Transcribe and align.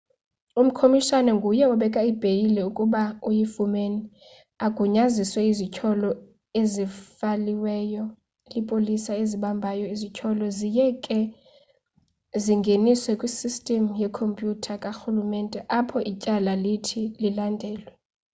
umkomishana 0.61 1.31
nguye 1.37 1.63
obeka 1.73 2.01
ibheyile 2.11 2.61
ukuba 2.69 3.01
uyifumene 3.29 3.99
agunyazise 4.65 5.39
izithyolo 5.51 6.09
ezifayilwe 6.59 7.75
lipolisa 8.51 9.11
elibambayo.izithyolo 9.23 10.45
ziye 10.57 10.87
ke 11.03 11.19
zingeniswe 12.43 13.11
kwisystem 13.19 13.83
yekompyutha 14.01 14.73
karhulumente 14.83 15.59
apho 15.79 15.97
ityala 16.11 16.53
lithi 16.63 17.01
lilandelelwe 17.21 17.93